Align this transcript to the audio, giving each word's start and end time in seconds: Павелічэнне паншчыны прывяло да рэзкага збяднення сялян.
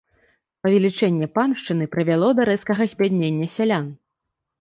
Павелічэнне 0.63 1.27
паншчыны 1.35 1.85
прывяло 1.93 2.29
да 2.39 2.47
рэзкага 2.51 2.83
збяднення 2.95 3.47
сялян. 3.59 3.85